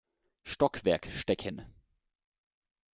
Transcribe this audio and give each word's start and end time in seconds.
Stockwerk 0.43 1.09
stecken. 1.13 1.61